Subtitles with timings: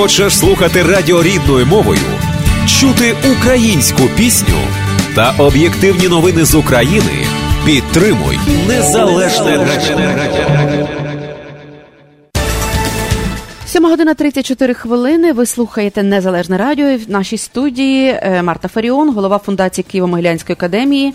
[0.00, 2.00] Хочеш слухати радіо рідною мовою,
[2.66, 4.58] чути українську пісню
[5.14, 7.26] та об'єктивні новини з України?
[7.66, 11.09] Підтримуй незалежне радіо.
[13.90, 15.32] 7 година 34 хвилини.
[15.32, 16.96] Ви слухаєте Незалежне радіо.
[16.96, 21.14] В нашій студії е, Марта Фаріон, голова фундації Києво-Могилянської академії,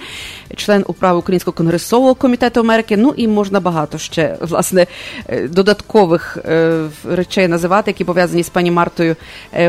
[0.55, 2.98] член управи Українського конгресового комітету Америки.
[2.98, 4.88] Ну і можна багато ще власне
[5.28, 9.15] е, додаткових е, речей називати, які пов'язані з пані Мартою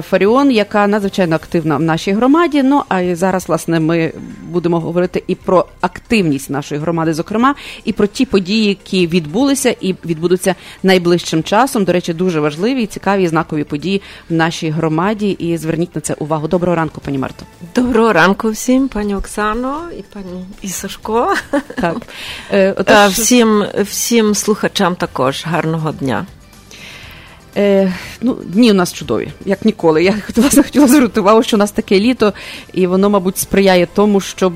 [0.00, 2.62] Фаріон, яка надзвичайно активна в нашій громаді.
[2.62, 4.12] Ну а зараз, власне, ми
[4.48, 7.54] будемо говорити і про активність нашої громади, зокрема,
[7.84, 11.84] і про ті події, які відбулися і відбудуться найближчим часом.
[11.84, 15.30] До речі, дуже важливі цікаві знакові події в нашій громаді.
[15.30, 16.48] І зверніть на це увагу.
[16.48, 17.44] Доброго ранку, пані Марто.
[17.74, 21.34] Доброго ранку всім, пані Оксано і пані і Сашко.
[21.80, 21.96] Так.
[22.52, 23.12] Е, отож...
[23.12, 26.26] Всім, всім слухачам також гарного дня.
[27.56, 30.04] Е, ну, Дні у нас чудові, як ніколи.
[30.04, 32.32] Я власне хотіла звернути увагу, що у нас таке літо,
[32.72, 34.52] і воно, мабуть, сприяє тому, щоб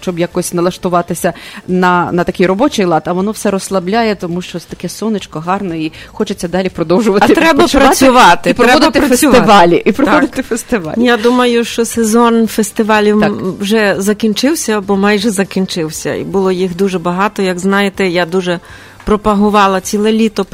[0.00, 1.32] щоб якось налаштуватися
[1.68, 5.92] на на такий робочий лад, а воно все розслабляє, тому що таке сонечко гарне і
[6.06, 7.26] хочеться далі продовжувати.
[7.32, 9.82] А треба працювати, і проводити треба фестивалі.
[9.84, 11.04] І проводити фестивалі.
[11.04, 13.32] Я думаю, що сезон фестивалів так.
[13.60, 16.14] вже закінчився або майже закінчився.
[16.14, 17.42] І було їх дуже багато.
[17.42, 18.60] Як знаєте, я дуже
[19.06, 20.44] пропагувала ціле літо,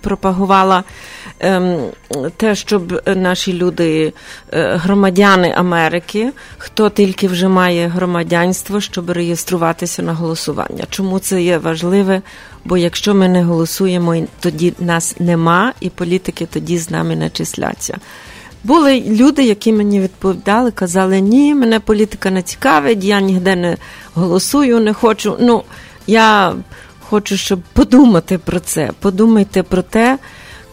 [0.00, 0.84] пропагувала.
[1.40, 1.80] Ем,
[2.36, 4.12] те, щоб наші люди,
[4.52, 10.84] е, громадяни Америки, хто тільки вже має громадянство, щоб реєструватися на голосування.
[10.90, 12.22] Чому це є важливе?
[12.64, 17.98] Бо якщо ми не голосуємо, тоді нас нема, і політики тоді з нами не числяться.
[18.64, 23.76] Були люди, які мені відповідали, казали, ні, мене політика не цікавить, я ніде не
[24.14, 25.36] голосую, не хочу.
[25.40, 25.62] Ну,
[26.06, 26.54] я
[27.12, 28.90] хочу, щоб подумати про це.
[29.00, 30.18] Подумайте про те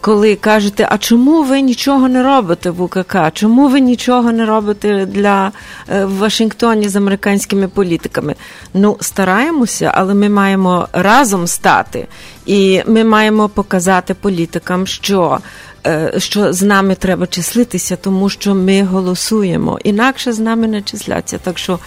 [0.00, 3.16] коли кажете, а чому ви нічого не робите в УКК?
[3.32, 5.52] Чому ви нічого не робите для
[5.88, 8.34] е, в Вашингтоні з американськими політиками?
[8.74, 12.06] Ну, стараємося, але ми маємо разом стати,
[12.46, 15.38] і ми маємо показати політикам, що.
[15.86, 19.78] Е, що з нами треба числитися, тому що ми голосуємо.
[19.84, 21.38] Інакше з нами не числяться.
[21.38, 21.78] Так що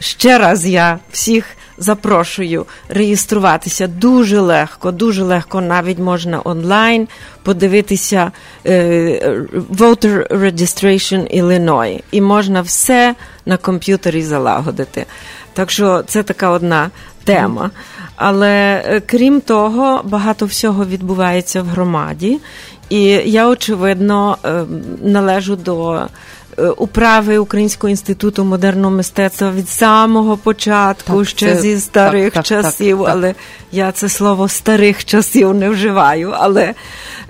[0.00, 1.46] ще раз я всіх
[1.78, 7.08] запрошую реєструватися дуже легко, дуже легко навіть можна онлайн
[7.42, 8.32] подивитися
[8.66, 12.02] е, Voter Registration Illinois.
[12.10, 13.14] І можна все
[13.46, 15.06] на комп'ютері залагодити.
[15.52, 16.90] Так що це така одна
[17.24, 17.70] тема.
[18.16, 22.40] Але е, крім того, багато всього відбувається в громаді,
[22.88, 24.64] і я очевидно е,
[25.02, 26.06] належу до
[26.58, 32.44] Е, управи Українського інституту модерного мистецтва від самого початку, так, ще це, зі старих так,
[32.44, 33.34] часів, так, але
[33.72, 36.34] я це слово старих часів не вживаю.
[36.36, 36.74] Але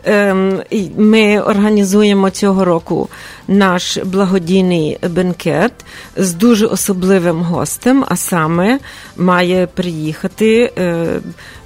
[0.05, 0.63] ем,
[0.97, 3.09] ми організуємо цього року
[3.49, 5.73] наш благодійний бенкет
[6.17, 8.79] з дуже особливим гостем, а саме
[9.17, 11.07] має приїхати е,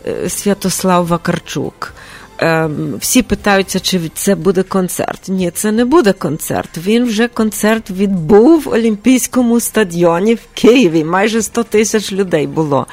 [0.07, 1.95] е, Святослав Вакарчук.
[2.43, 5.21] Ем, всі питаються, чи це буде концерт.
[5.29, 6.79] Ні, це не буде концерт.
[6.79, 11.05] Він вже концерт відбув в Олімпійському стадіоні в Києві.
[11.05, 12.87] Майже 100 тисяч людей було.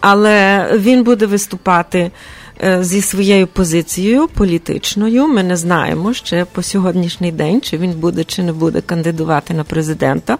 [0.00, 2.10] Але він буде виступати
[2.64, 5.28] е, зі своєю позицією політичною.
[5.28, 9.64] Ми не знаємо ще по сьогоднішній день, чи він буде чи не буде кандидувати на
[9.64, 10.38] президента.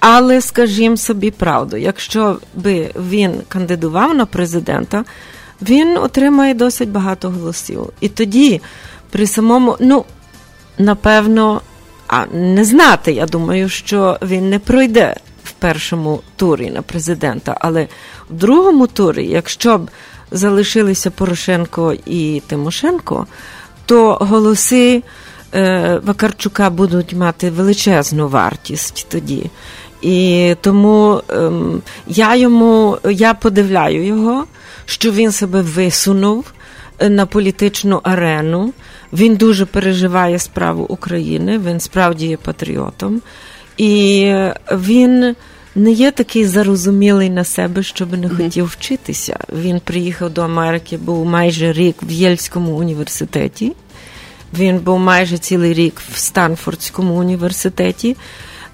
[0.00, 5.04] Але скажімо собі правду, якщо би він кандидував на президента
[5.62, 7.86] він отримає досить багато голосів.
[8.00, 8.60] І тоді,
[9.10, 10.04] при самому, ну,
[10.78, 11.60] напевно,
[12.06, 17.88] а не знати, я думаю, що він не пройде в першому турі на президента, але
[18.30, 19.90] в другому турі, якщо б
[20.30, 23.26] залишилися Порошенко і Тимошенко,
[23.86, 25.02] то голоси
[25.54, 29.50] е, Вакарчука будуть мати величезну вартість тоді.
[30.02, 34.44] І тому ем, я йому я подивляю його
[34.86, 36.52] що він себе висунув
[36.98, 38.72] е, на політичну арену.
[39.12, 43.20] Він дуже переживає справу України, він справді є патріотом,
[43.76, 44.32] і
[44.72, 45.36] він
[45.74, 49.38] не є такий зарозумілий на себе, щоб не хотів вчитися.
[49.52, 53.72] Він приїхав до Америки, був майже рік в Єльському університеті.
[54.58, 58.16] Він був майже цілий рік в Станфордському університеті,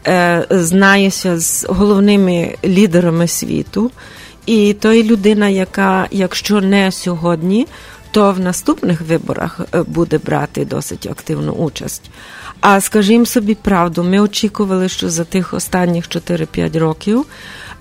[0.06, 3.90] е, знається з головними лідерами світу.
[4.46, 7.66] І то є людина, яка, якщо не сьогодні,
[8.10, 12.10] то в наступних виборах е, буде брати досить активну участь.
[12.60, 17.26] А скажімо собі правду, ми очікували, що за тих останніх 4-5 років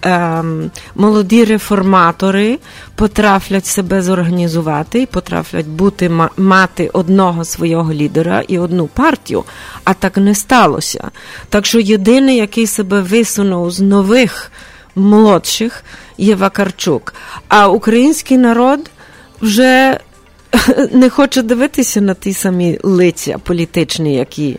[0.02, 2.60] ем, молоді реформатори
[2.96, 9.44] потрафлять себе зорганізувати і потрафлять бути мати одного свого лідера і одну партію,
[9.84, 11.12] а так не сталося.
[11.50, 14.52] Так що єдиний, який себе висунув з нових
[14.96, 15.84] молодших,
[16.20, 17.14] є Вакарчук.
[17.48, 18.92] А український народ
[19.42, 20.00] вже
[20.92, 24.58] не хоче дивитися на ті самі лиця політичні, які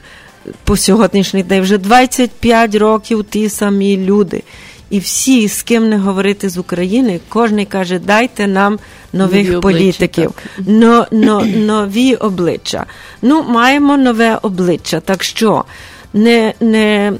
[0.64, 4.42] по сьогоднішній день вже 25 років ті самі люди.
[4.90, 8.78] І всі, з ким не говорити з України, кожен каже, дайте нам
[9.12, 12.86] нових нові політиків, обличчя, но, но, нові обличчя.
[13.22, 15.00] Ну, маємо нове обличчя.
[15.00, 15.64] Так що
[16.12, 17.12] не не,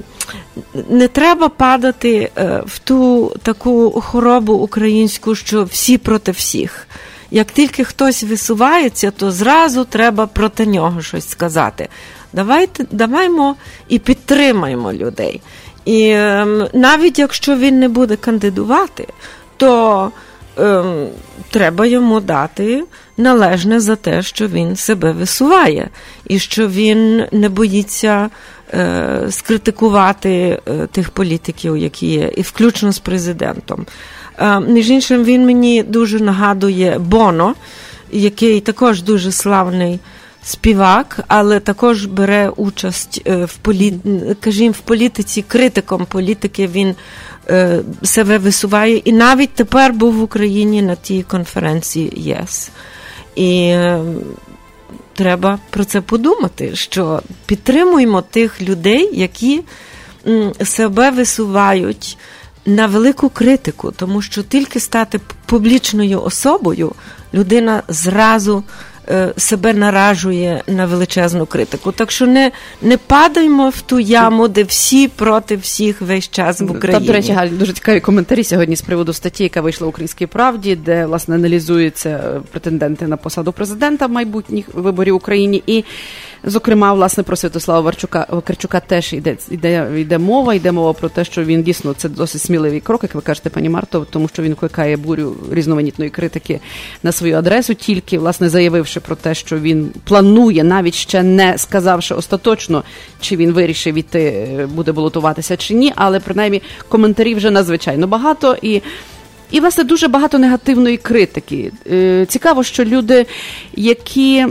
[0.89, 6.87] не треба падати е, в ту таку хворобу українську, що всі проти всіх.
[7.31, 11.89] Як тільки хтось висувається, то зразу треба проти нього щось сказати.
[12.33, 13.55] Давайте даваймо
[13.87, 15.41] і підтримаємо людей.
[15.85, 19.07] І ем, навіть якщо він не буде кандидувати,
[19.57, 20.11] то
[20.57, 21.07] ем,
[21.49, 22.83] треба йому дати
[23.17, 25.89] належне за те, що він себе висуває,
[26.27, 28.29] і що він не боїться
[28.73, 33.85] е, скритикувати е, тих політиків, які є, і включно з президентом.
[34.37, 37.55] Е, між іншим, він мені дуже нагадує Боно,
[38.11, 39.99] який також дуже славний
[40.43, 43.93] співак, але також бере участь в полі...
[44.39, 46.95] кажімо, в політиці, критиком політики він
[48.03, 48.97] себе висуває.
[48.97, 52.71] І навіть тепер був в Україні на тій конференції ЄС.
[53.35, 53.75] І
[55.21, 59.61] треба про це подумати, що підтримуємо тих людей, які
[60.63, 62.17] себе висувають.
[62.65, 66.91] На велику критику, тому що тільки стати публічною особою
[67.33, 68.63] людина зразу
[69.37, 71.91] себе наражує на величезну критику.
[71.91, 72.51] Так що не
[72.81, 76.99] не падаймо в ту яму, де всі проти всіх весь час в Україні.
[76.99, 80.25] Там, до речі, Галь, дуже цікаві коментарі сьогодні з приводу статті, яка вийшла в Українській
[80.25, 85.83] правді, де власне аналізуються е, претенденти на посаду президента в майбутніх виборів в Україні і.
[86.43, 90.53] Зокрема, власне, про Святослава Варчука Вакарчука теж йде йде, йде мова.
[90.53, 93.69] Йде мова про те, що він дійсно це досить сміливий крок, як ви кажете, пані
[93.69, 96.59] Марто, тому що він викликає бурю різноманітної критики
[97.03, 102.13] на свою адресу, тільки власне заявивши про те, що він планує, навіть ще не сказавши
[102.13, 102.83] остаточно,
[103.19, 108.81] чи він вирішив іти, буде балотуватися чи ні, але принаймні коментарів вже надзвичайно багато і.
[109.51, 111.71] І, власне, дуже багато негативної критики.
[111.91, 113.25] Е, цікаво, що люди,
[113.73, 114.45] які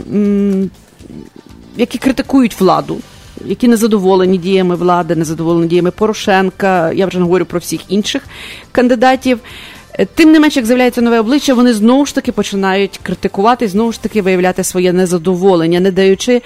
[1.77, 2.97] які критикують владу,
[3.45, 6.91] які незадоволені діями влади, незадоволені діями Порошенка.
[6.93, 8.23] Я вже не говорю про всіх інших
[8.71, 9.39] кандидатів.
[9.93, 13.91] Е, тим не менше, як з'являється нове обличчя, вони знову ж таки починають критикувати, знову
[13.91, 16.41] ж таки виявляти своє незадоволення, не даючи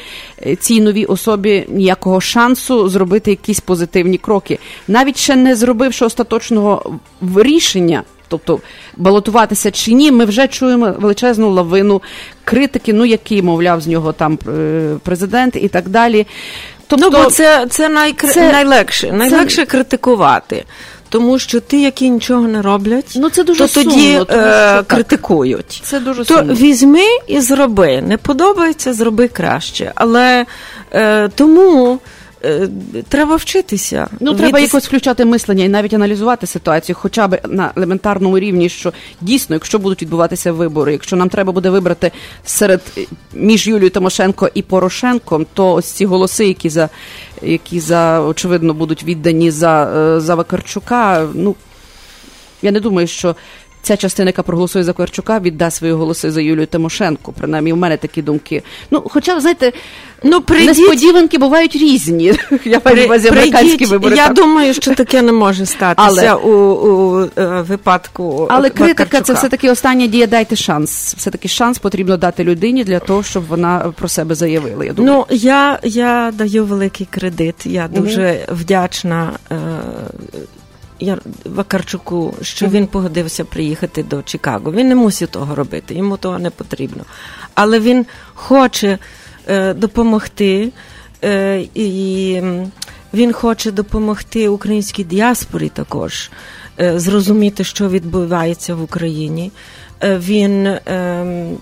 [0.45, 6.99] е, цій новій особі ніякого шансу зробити якісь позитивні кроки, навіть ще не зробивши остаточного
[7.35, 8.03] рішення
[8.45, 8.67] тобто
[8.97, 12.01] балотуватися чи ні, ми вже чуємо величезну лавину
[12.43, 16.27] критики, ну які, мовляв, з нього там е, президент і так далі.
[16.87, 18.27] Тобто, ну, бо це це, найкр...
[18.27, 19.65] це найлегше, найлегше це...
[19.65, 20.65] критикувати.
[21.09, 24.83] Тому що ті, які нічого не роблять, ну це дуже то сумно, тоді тому, е,
[24.83, 25.81] критикують.
[25.83, 26.53] Це дуже то сумно.
[26.53, 28.01] візьми і зроби.
[28.01, 29.91] Не подобається, зроби краще.
[29.95, 30.45] Але
[30.93, 32.14] е, тому Е,
[33.09, 34.07] треба вчитися.
[34.19, 34.37] Ну від...
[34.37, 39.55] треба якось включати мислення і навіть аналізувати ситуацію, хоча б на елементарному рівні, що дійсно,
[39.55, 42.11] якщо будуть відбуватися вибори, якщо нам треба буде вибрати
[42.45, 42.81] серед
[43.33, 46.89] між Юлією Тимошенко і Порошенком, то ось ці голоси, які за
[47.41, 51.55] які за очевидно будуть віддані за, е, за Вакарчука, ну.
[52.61, 53.35] Я не думаю, що
[53.85, 57.31] ця частина, яка проголосує за Кварчука, віддасть свої голоси за Юлію Тимошенко.
[57.31, 58.63] Принаймні, в мене такі думки.
[58.91, 59.71] Ну, хоча, знаєте,
[60.23, 60.67] ну прийдіть...
[60.67, 62.33] несподіванки бувають різні.
[62.65, 63.05] Я При...
[63.05, 64.15] увазі американські вибори.
[64.15, 64.35] Я так.
[64.35, 66.33] думаю, що таке не може статися Але...
[66.33, 68.47] у, у, у е, випадку.
[68.49, 70.27] Але критика це все таки остання дія.
[70.27, 71.15] Дайте шанс.
[71.17, 74.85] Все таки шанс потрібно дати людині для того, щоб вона про себе заявила.
[74.85, 75.25] Я думаю.
[75.29, 77.55] Ну я я даю великий кредит.
[77.65, 78.57] Я дуже угу.
[78.57, 79.31] вдячна.
[79.51, 79.55] Е,
[81.45, 84.71] Вакарчуку, що він погодився приїхати до Чикаго.
[84.71, 87.03] Він не мусить того робити, йому того не потрібно.
[87.53, 88.97] Але він хоче
[89.47, 90.71] е, допомогти,
[91.23, 92.41] е, і
[93.13, 96.31] він хоче допомогти українській діаспорі також
[96.79, 99.51] е, зрозуміти, що відбувається в Україні.
[100.03, 101.57] Він ем,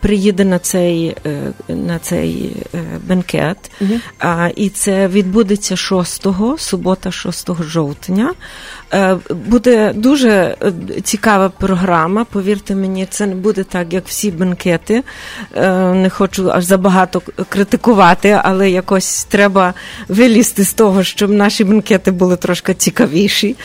[0.00, 1.16] приїде на цей
[1.68, 2.56] на цей
[3.06, 3.70] бенкет.
[3.80, 4.52] Uh-huh.
[4.56, 6.26] І це відбудеться 6
[6.58, 8.34] субота, 6 жовтня.
[9.30, 10.56] Буде дуже
[11.02, 12.24] цікава програма.
[12.24, 15.02] Повірте мені, це не буде так, як всі бенкети.
[15.92, 19.74] Не хочу аж забагато критикувати, але якось треба
[20.08, 23.56] вилізти з того, щоб наші бенкети були трошки цікавіші,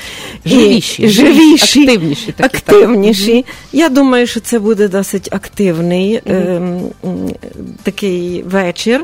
[0.45, 2.31] живіші, і, живіші активніші.
[2.31, 3.41] Такі, активніші.
[3.41, 3.55] Так.
[3.71, 7.35] Я думаю, що це буде досить активний mm е,
[7.83, 9.03] такий вечір.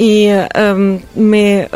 [0.00, 0.76] І е,
[1.16, 1.68] ми е,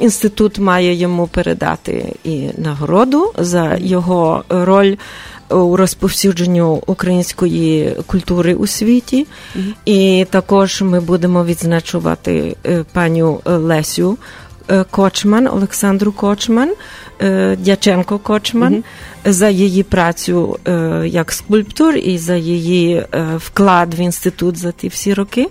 [0.00, 4.96] інститут має йому передати і нагороду за його роль
[5.50, 9.26] у розповсюдженню української культури у світі.
[9.26, 9.74] Mm-hmm.
[9.84, 14.18] І також ми будемо відзначувати е, паню Лесю
[14.68, 16.74] е, Кочман, Олександру Кочман,
[17.58, 19.32] Дяченко Кочман mm-hmm.
[19.32, 20.58] за її працю
[21.04, 23.06] як скульптор і за її
[23.36, 25.48] вклад в інститут за ті всі роки.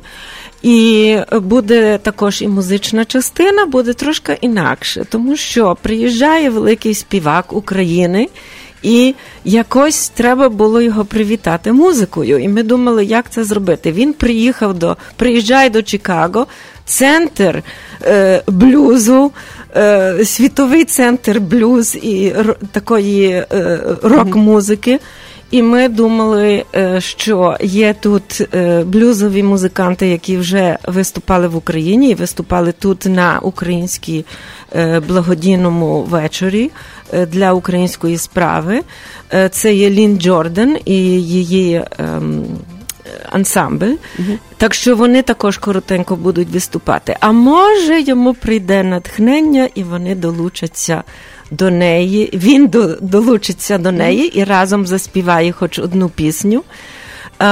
[0.63, 8.29] І буде також і музична частина, буде трошки інакше, тому що приїжджає великий співак України.
[8.83, 9.15] І
[9.45, 12.37] якось треба було його привітати музикою.
[12.37, 13.91] І ми думали, як це зробити.
[13.91, 16.47] Він приїхав до приїжджає до Чикаго,
[16.85, 17.63] центр
[18.01, 19.31] е, блюзу,
[19.75, 24.99] е, світовий центр блюз і р, такої е, рок-музики.
[25.53, 32.09] І ми думали, е, що є тут е, блюзові музиканти, які вже виступали в Україні
[32.09, 34.25] і виступали тут на українській
[34.75, 36.71] е, благодійному вечорі
[37.27, 38.81] для української справи.
[39.51, 42.45] Це є Лін Джордан і її ем,
[43.31, 43.85] ансамбль.
[44.19, 47.17] uh Так що вони також коротенько будуть виступати.
[47.19, 51.03] А може йому прийде натхнення, і вони долучаться
[51.51, 52.29] до неї.
[52.33, 56.63] Він до, долучиться до неї і разом заспіває хоч одну пісню.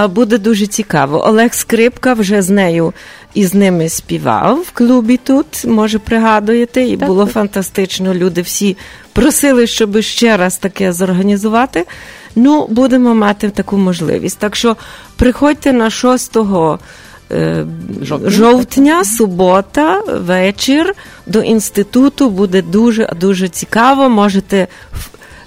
[0.10, 1.27] Буде дуже цікаво.
[1.27, 2.94] Олег Скрипка вже з нею
[3.34, 7.34] і з ними співав в клубі тут, може, пригадуєте, і так, було так.
[7.34, 8.13] фантастично.
[8.13, 8.77] Люди всі
[9.13, 11.86] просили, щоб ще раз таке зорганізувати.
[12.35, 14.39] Ну, будемо мати таку можливість.
[14.39, 14.75] Так що
[15.15, 17.65] приходьте на 6 е,
[18.01, 20.95] жовтня, жовтня субота, вечір
[21.25, 24.09] до інституту буде дуже дуже цікаво.
[24.09, 24.67] Можете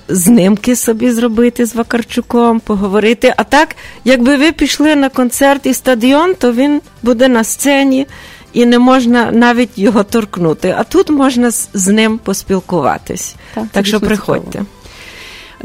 [0.09, 3.35] знимки собі зробити з Вакарчуком, поговорити.
[3.37, 8.07] А так, якби ви пішли на концерт і стадіон, то він буде на сцені.
[8.53, 10.75] І не можна навіть його торкнути.
[10.79, 13.35] А тут можна з ним поспілкуватись.
[13.55, 14.65] Так, так що приходьте.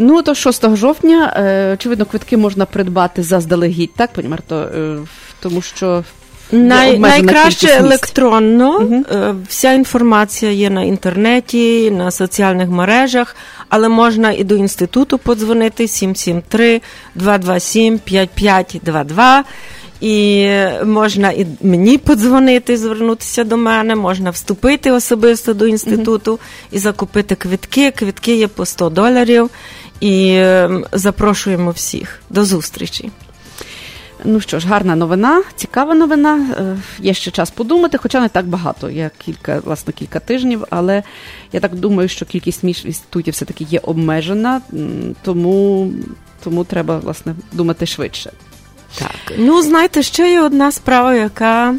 [0.01, 4.55] Ну то 6 жовтня, е, очевидно, квитки можна придбати заздалегідь, так, пані Марто?
[4.55, 4.97] Е,
[5.39, 6.03] тому що
[6.51, 8.77] Най, найкраще електронно.
[8.77, 9.05] Угу.
[9.47, 13.35] Вся інформація є на інтернеті, на соціальних мережах,
[13.69, 16.81] але можна і до інституту подзвонити 773
[17.15, 19.43] 227 5522.
[20.01, 20.49] І
[20.85, 26.39] можна і мені подзвонити, звернутися до мене, можна вступити особисто до інституту uh
[26.71, 27.91] і закупити квитки.
[27.91, 29.49] Квитки є по 100 доларів.
[29.99, 33.11] І ем, запрошуємо всіх до зустрічі.
[34.23, 36.45] Ну що ж, гарна новина, цікава новина.
[36.59, 38.89] Е, є ще час подумати, хоча не так багато.
[38.89, 41.03] Є кілька, власне, кілька тижнів, але
[41.53, 44.61] я так думаю, що кількість між інститутів все-таки є обмежена,
[45.21, 45.91] тому,
[46.43, 48.31] тому треба власне думати швидше.
[48.99, 51.75] Так, ну знаєте, ще є одна справа, яка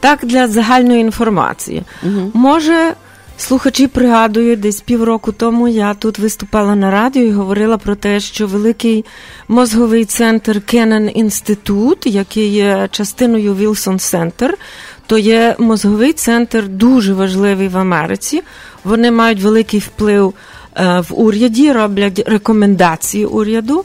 [0.00, 1.82] так для загальної інформації.
[2.02, 2.30] Угу.
[2.34, 2.94] Може,
[3.36, 8.46] Слухачі пригадують, десь півроку тому я тут виступала на радіо і говорила про те, що
[8.46, 9.04] великий
[9.48, 14.58] мозговий центр Кеннен Інститут, який є частиною Вілсон Центр,
[15.06, 18.42] то є мозговий центр дуже важливий в Америці.
[18.84, 20.34] Вони мають великий вплив
[20.76, 23.84] е, в уряді, роблять рекомендації уряду.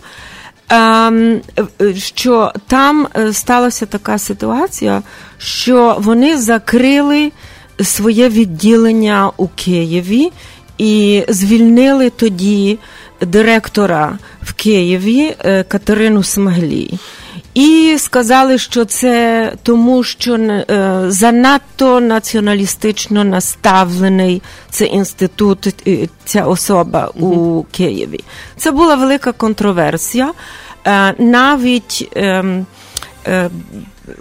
[0.69, 1.41] Ем,
[1.95, 5.01] що там е, сталася така ситуація,
[5.37, 7.31] що вони закрили
[7.83, 10.31] своє відділення у Києві
[10.77, 12.79] і звільнили тоді
[13.21, 16.93] директора в Києві е, Катерину Смаглі.
[17.53, 20.65] І сказали, що це тому, що е,
[21.07, 28.19] занадто націоналістично наставлений цей інститут, е, ця особа у Києві.
[28.57, 30.33] Це була велика контроверсія.
[31.17, 32.65] Навіть ем,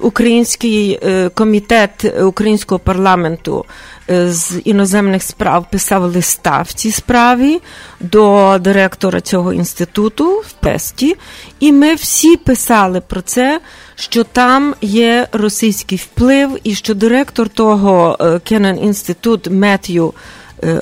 [0.01, 3.65] Український е, комітет українського парламенту
[4.11, 7.61] е, з іноземних справ писав листа в цій справі
[8.01, 11.17] до директора цього інституту в Песті,
[11.61, 13.61] і ми всі писали про це,
[13.95, 20.15] що там є російський вплив, і що директор того Кеннен інститут Меттью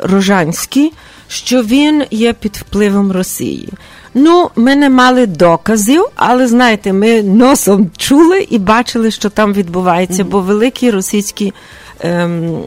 [0.02, 0.92] Рожанський,
[1.28, 3.68] що він є під впливом Росії.
[4.18, 10.24] Ну, ми не мали доказів, але знаєте, ми носом чули і бачили, що там відбувається,
[10.24, 11.52] бо великі російські
[12.00, 12.58] ем,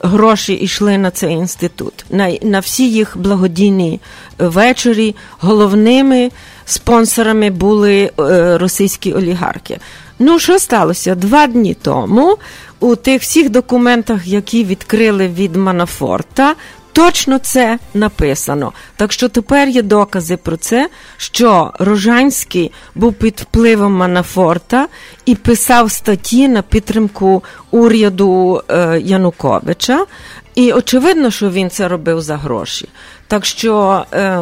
[0.00, 2.04] гроші йшли на цей інститут.
[2.10, 4.00] На на всі їх благодійні
[4.38, 6.30] вечорі головними
[6.64, 9.78] спонсорами були е, російські олігархи.
[10.18, 11.14] Ну, що сталося?
[11.14, 12.38] Два дні тому
[12.80, 16.54] у тих всіх документах, які відкрили від Манафорта,
[16.94, 18.72] точно це написано.
[18.96, 24.88] Так що тепер є докази про це, що Рожанський був під впливом Манафорта
[25.26, 30.06] і писав статті на підтримку уряду е, Януковича.
[30.54, 32.88] І очевидно, що він це робив за гроші.
[33.26, 34.40] Так що е,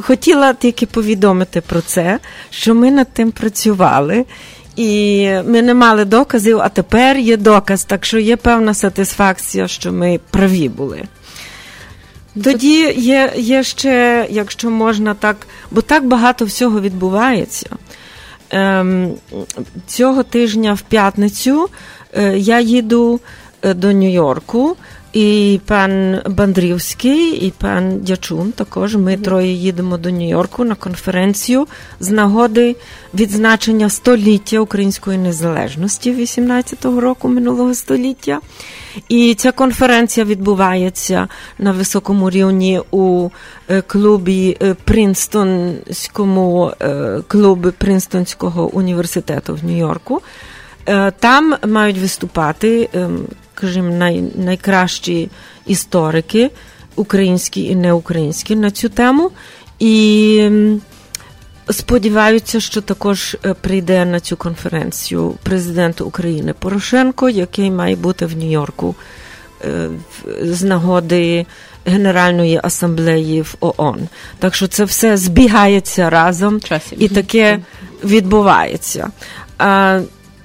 [0.00, 2.18] хотіла тільки повідомити про це,
[2.50, 4.24] що ми над тим працювали.
[4.76, 9.92] І ми не мали доказів, а тепер є доказ, так що є певна сатисфакція, що
[9.92, 11.02] ми праві були.
[12.44, 17.66] Тоді є є ще, якщо можна так, бо так багато всього відбувається.
[18.50, 19.14] Ем,
[19.86, 21.68] Цього тижня в п'ятницю
[22.12, 23.20] е, я їду
[23.62, 24.76] е, до Нью-Йорку.
[25.12, 28.96] І пан Бандрівський, і пан Дячун також.
[28.96, 31.66] Ми троє їдемо до Нью-Йорку на конференцію
[32.00, 32.76] з нагоди
[33.14, 38.40] відзначення століття української незалежності 18-го року минулого століття.
[39.08, 41.28] І ця конференція відбувається
[41.58, 43.30] на високому рівні у
[43.68, 50.22] е, клубі е, Принстонському е, клубі Принстонського університету в Нью-Йорку.
[51.18, 53.18] Там мають виступати ем,
[53.62, 55.30] скажімо, най, найкращі
[55.66, 56.50] історики,
[56.96, 59.30] українські і неукраїнські, на цю тему.
[59.78, 60.50] І
[61.70, 68.36] сподіваються, що також е, прийде на цю конференцію президент України Порошенко, який має бути в
[68.36, 68.94] Нью-Йорку
[69.64, 69.88] е,
[70.42, 71.46] з нагоди
[71.86, 74.08] Генеральної асамблеї в ООН.
[74.38, 76.60] Так що це все збігається разом
[76.92, 77.60] і таке
[78.04, 79.08] відбувається.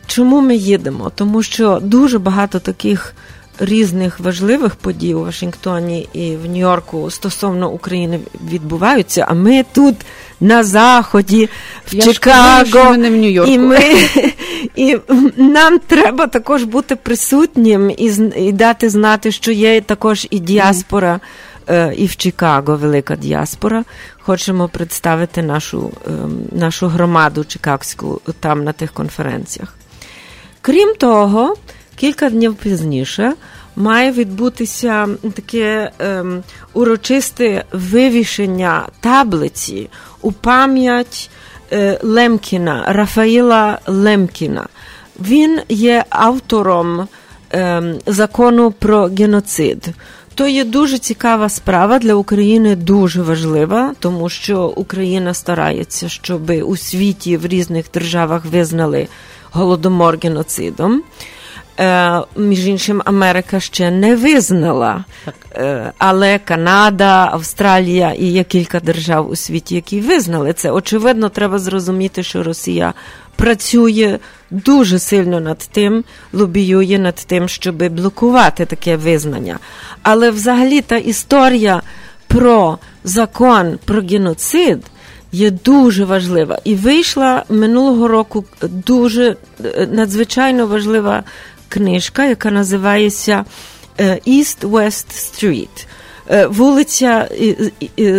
[0.07, 1.11] Чому ми їдемо?
[1.15, 3.13] Тому що дуже багато таких
[3.59, 8.19] різних важливих подій у Вашингтоні і в Нью-Йорку стосовно України
[8.51, 9.25] відбуваються.
[9.29, 9.95] А ми тут
[10.39, 11.49] на заході,
[11.87, 13.51] в Я Чикаго, ми не в Нью-Йорку.
[13.51, 13.79] і ми
[14.75, 14.97] і
[15.37, 21.13] нам треба також бути присутнім і і дати знати, що є також і діаспора.
[21.67, 21.93] Mm.
[21.93, 23.83] І в Чикаго велика діаспора.
[24.19, 29.73] Хочемо представити нашу ем, нашу громаду чикагську там на тих конференціях.
[30.67, 31.55] Крім того,
[31.95, 33.33] кілька днів пізніше
[33.75, 39.89] має відбутися таке ем, урочисте вивішення таблиці
[40.21, 41.29] у пам'ять
[41.71, 44.67] е, Лемкіна, Рафаїла Лемкіна.
[45.19, 47.07] Він є автором
[47.51, 49.87] ем, закону про геноцид.
[50.35, 56.77] То є дуже цікава справа для України, дуже важлива, тому що Україна старається, щоб у
[56.77, 59.07] світі в різних державах визнали
[59.57, 61.03] голодомор геноцидом.
[61.79, 65.05] Е, між іншим, Америка ще не визнала,
[65.55, 70.71] е, але Канада, Австралія і є кілька держав у світі, які визнали це.
[70.71, 72.93] Очевидно, треба зрозуміти, що Росія
[73.35, 74.19] працює
[74.51, 79.59] дуже сильно над тим, лобіює над тим, щоб блокувати таке визнання.
[80.03, 81.81] Але взагалі та історія
[82.27, 84.79] про закон про геноцид
[85.31, 86.59] є дуже важлива.
[86.63, 89.35] І вийшла минулого року дуже
[89.65, 91.23] е, надзвичайно важлива
[91.69, 93.45] книжка, яка називається
[93.99, 95.85] е, East West Street.
[96.29, 97.29] Е, вулиця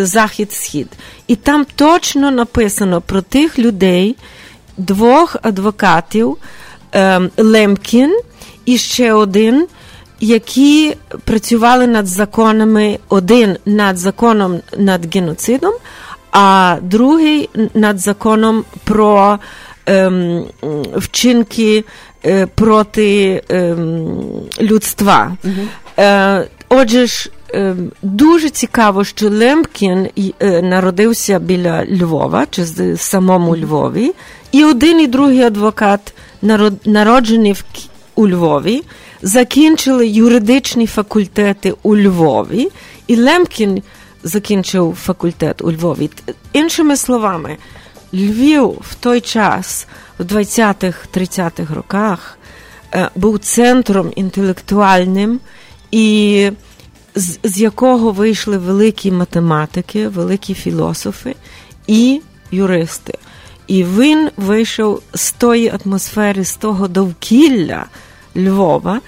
[0.02, 0.88] Захід-Схід.
[1.26, 4.16] І там точно написано про тих людей,
[4.76, 6.36] двох адвокатів
[7.36, 8.20] Лемкін
[8.64, 9.66] і ще один,
[10.20, 15.74] які працювали над законами, один над законом над геноцидом,
[16.32, 19.38] а другий над законом про
[19.86, 20.44] ем,
[20.96, 21.84] вчинки
[22.24, 24.20] е, проти ем,
[24.60, 25.36] людства.
[25.44, 25.68] Угу.
[25.98, 30.08] Е, Отже ж, е, дуже цікаво, що Лемкін
[30.40, 34.12] е, народився біля Львова, чи в самому Львові,
[34.52, 36.14] і один і другий адвокат
[36.84, 37.64] народжений в
[38.18, 38.82] у Львові,
[39.22, 42.68] закінчили юридичні факультети у Львові,
[43.06, 43.82] і Лемкін
[44.22, 46.10] закінчив факультет у Львові.
[46.52, 47.56] Іншими словами,
[48.14, 49.86] Львів в той час,
[50.18, 52.38] в 20-30-х роках,
[52.94, 55.40] е, був центром інтелектуальним,
[55.90, 56.50] і
[57.14, 61.34] з, з якого вийшли великі математики, великі філософи
[61.86, 63.18] і юристи.
[63.66, 67.86] І він вийшов з тої атмосфери, з того довкілля
[68.36, 69.00] Львова,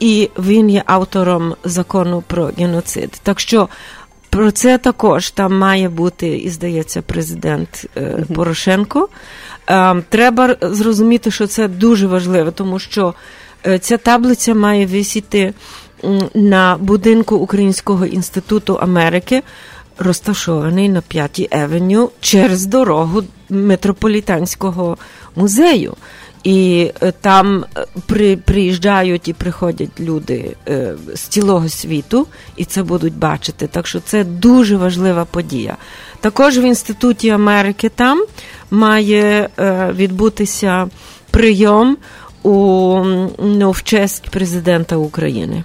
[0.00, 3.20] і він є автором закону про геноцид.
[3.22, 3.68] Так що
[4.30, 9.08] Про це також там має бути, і здається, президент е, Порошенко.
[9.70, 13.14] Е, треба зрозуміти, що це дуже важливо, тому що
[13.66, 15.54] е, ця таблиця має висіти
[16.34, 19.42] на будинку Українського інституту Америки,
[19.98, 24.96] розташований на 5-й Евеню через дорогу метрополітанського
[25.36, 25.96] музею.
[26.48, 32.82] І е, там е, при, приїжджають і приходять люди е, з цілого світу, і це
[32.82, 33.66] будуть бачити.
[33.66, 35.76] Так що це дуже важлива подія.
[36.20, 38.24] Також в Інституті Америки там
[38.70, 39.48] має
[39.94, 40.88] відбутися
[41.30, 41.96] прийом
[42.42, 42.50] у
[43.38, 45.64] ну, в честь президента України.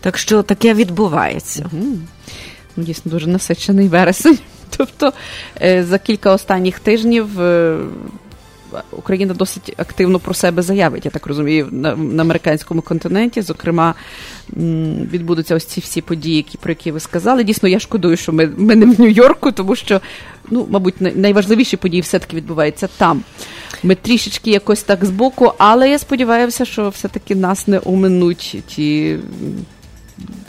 [0.00, 1.70] Так що таке відбувається.
[1.72, 1.86] Угу.
[2.76, 4.38] Дійсно, дуже насичений вересень.
[4.76, 5.12] Тобто
[5.80, 7.28] за кілька останніх тижнів.
[8.90, 13.42] Україна досить активно про себе заявить, я так розумію, на, на американському континенті.
[13.42, 13.94] Зокрема,
[15.12, 17.44] відбудуться ось ці всі події, які про які ви сказали.
[17.44, 20.00] Дійсно, я шкодую, що ми, ми не в Нью-Йорку, тому що,
[20.50, 23.22] ну, мабуть, найважливіші події все-таки відбуваються там.
[23.82, 29.18] Ми трішечки якось так збоку, але я сподіваюся, що все-таки нас не оминуть ті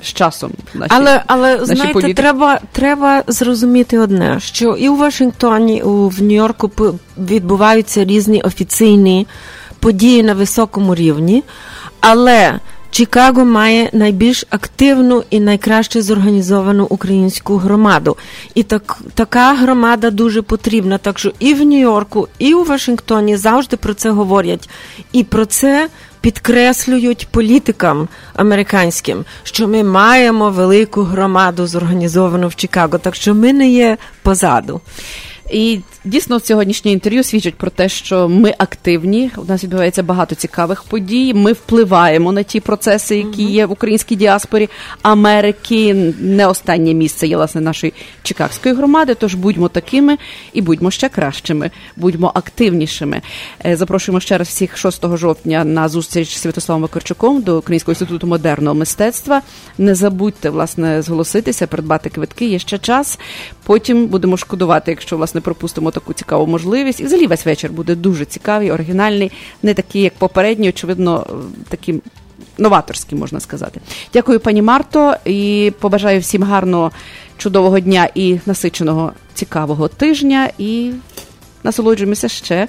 [0.03, 0.51] з часом.
[0.73, 2.21] Наші, але але наші знаєте, політики.
[2.21, 6.71] треба треба зрозуміти одне: що і у Вашингтоні, і в Нью-Йорку
[7.17, 9.27] відбуваються різні офіційні
[9.79, 11.43] події на високому рівні,
[12.01, 12.59] але
[12.91, 18.17] Чикаго має найбільш активну і найкраще зорганізовану українську громаду.
[18.55, 20.97] І так, така громада дуже потрібна.
[20.97, 24.69] Так що і в Нью-Йорку, і у Вашингтоні завжди про це говорять.
[25.11, 25.89] І про це
[26.21, 33.69] підкреслюють політикам американським, що ми маємо велику громаду зорганізовану в Чикаго, так що ми не
[33.69, 34.81] є позаду.
[35.51, 39.31] І дійсно сьогоднішнє інтерв'ю свідчить про те, що ми активні.
[39.37, 41.33] У нас відбувається багато цікавих подій.
[41.33, 44.69] Ми впливаємо на ті процеси, які є в українській діаспорі
[45.01, 46.13] Америки.
[46.19, 49.15] Не останнє місце є власне нашої чикагської громади.
[49.15, 50.17] Тож будьмо такими
[50.53, 53.21] і будьмо ще кращими, будьмо активнішими.
[53.65, 58.27] Е, запрошуємо ще раз всіх 6 жовтня на зустріч з Святославом Вакарчуком до Українського інституту
[58.27, 59.41] модерного мистецтва.
[59.77, 62.45] Не забудьте власне зголоситися, придбати квитки.
[62.45, 63.19] Є ще час.
[63.63, 66.99] Потім будемо шкодувати, якщо власне пропустимо таку цікаву можливість.
[66.99, 69.31] І взагалі весь вечір буде дуже цікавий, оригінальний,
[69.63, 71.27] не такий, як попередній, очевидно,
[71.69, 72.01] таким
[72.57, 73.81] новаторським, можна сказати.
[74.13, 76.91] Дякую, пані Марто, і побажаю всім гарного,
[77.37, 80.49] чудового дня і насиченого цікавого тижня.
[80.57, 80.91] І
[81.63, 82.67] насолоджуємося ще.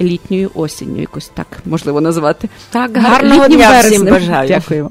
[0.00, 2.48] Літньою осінню, якось так можливо назвати.
[2.70, 4.48] Так, гарного дня всім бажаю.
[4.48, 4.90] Дякуємо.